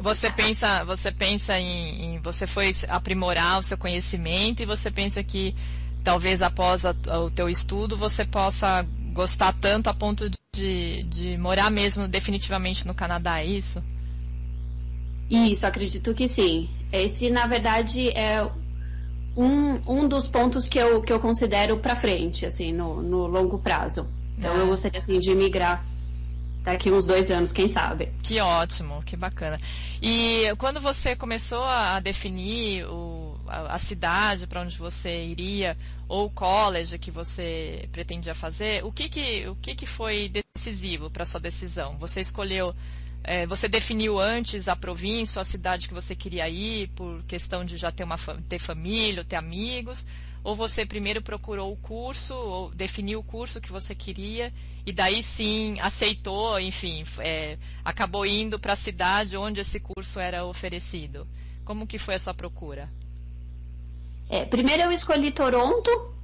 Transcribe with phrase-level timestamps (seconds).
[0.00, 5.22] você pensa, você pensa em, em, você foi aprimorar o seu conhecimento e você pensa
[5.22, 5.54] que
[6.02, 11.70] talvez após a, o teu estudo você possa gostar tanto a ponto de, de morar
[11.70, 13.82] mesmo definitivamente no Canadá, é isso?
[15.28, 16.68] Isso, acredito que sim.
[16.92, 18.42] Esse, na verdade, é
[19.36, 23.58] um, um dos pontos que eu, que eu considero para frente, assim, no, no longo
[23.58, 24.08] prazo.
[24.36, 24.60] Então, é.
[24.60, 25.84] eu gostaria, assim, de migrar
[26.62, 28.12] daqui uns dois anos, quem sabe.
[28.22, 29.58] Que ótimo, que bacana.
[30.00, 35.76] E quando você começou a definir o, a, a cidade para onde você iria,
[36.08, 41.10] ou o college que você pretendia fazer, o que que, o que, que foi decisivo
[41.10, 41.96] para sua decisão?
[41.98, 42.74] Você escolheu
[43.22, 47.76] é, você definiu antes a província, a cidade que você queria ir, por questão de
[47.76, 48.16] já ter, uma,
[48.48, 50.06] ter família, ter amigos?
[50.42, 54.52] Ou você primeiro procurou o curso, ou definiu o curso que você queria,
[54.86, 60.44] e daí sim aceitou, enfim, é, acabou indo para a cidade onde esse curso era
[60.44, 61.26] oferecido?
[61.64, 62.88] Como que foi a sua procura?
[64.28, 66.14] É, primeiro eu escolhi Toronto,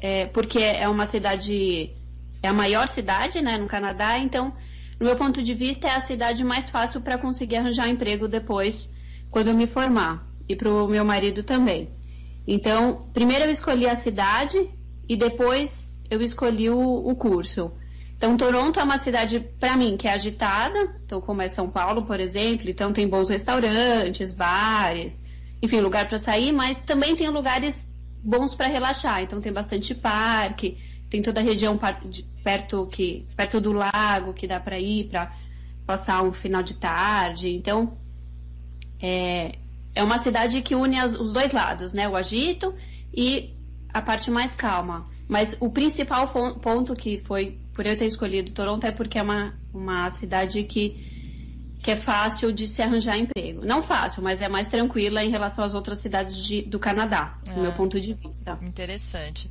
[0.00, 1.90] é, porque é uma cidade,
[2.42, 4.54] é a maior cidade né, no Canadá, então
[4.98, 8.90] no meu ponto de vista, é a cidade mais fácil para conseguir arranjar emprego depois,
[9.30, 10.26] quando eu me formar.
[10.48, 11.90] E para o meu marido também.
[12.46, 14.70] Então, primeiro eu escolhi a cidade
[15.08, 17.72] e depois eu escolhi o, o curso.
[18.16, 20.96] Então, Toronto é uma cidade, para mim, que é agitada.
[21.04, 25.22] Então, como é São Paulo, por exemplo, então tem bons restaurantes, bares,
[25.62, 27.90] enfim, lugar para sair, mas também tem lugares
[28.22, 29.22] bons para relaxar.
[29.22, 30.78] Então, tem bastante parque,
[31.10, 31.78] tem toda a região
[32.42, 35.32] perto que perto do lago que dá para ir para
[35.86, 37.48] passar um final de tarde.
[37.48, 37.96] Então
[39.00, 39.58] é,
[39.96, 42.06] é uma cidade que une as, os dois lados, né?
[42.06, 42.74] O agito
[43.12, 43.56] e
[43.92, 45.04] a parte mais calma.
[45.26, 46.28] Mas o principal
[46.60, 51.16] ponto que foi por eu ter escolhido Toronto é porque é uma, uma cidade que
[51.82, 53.64] que é fácil de se arranjar emprego.
[53.64, 57.60] Não fácil, mas é mais tranquila em relação às outras cidades de, do Canadá, do
[57.60, 58.58] meu ah, ponto de vista.
[58.60, 59.48] Interessante.